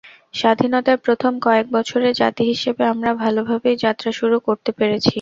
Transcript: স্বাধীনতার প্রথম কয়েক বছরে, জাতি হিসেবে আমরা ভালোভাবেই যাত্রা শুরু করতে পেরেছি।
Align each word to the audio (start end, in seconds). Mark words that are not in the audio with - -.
স্বাধীনতার 0.33 0.97
প্রথম 1.05 1.33
কয়েক 1.45 1.67
বছরে, 1.75 2.07
জাতি 2.21 2.43
হিসেবে 2.51 2.83
আমরা 2.93 3.11
ভালোভাবেই 3.23 3.81
যাত্রা 3.85 4.09
শুরু 4.19 4.37
করতে 4.47 4.69
পেরেছি। 4.77 5.09